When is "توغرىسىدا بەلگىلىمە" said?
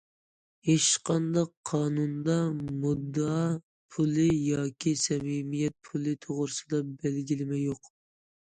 6.27-7.63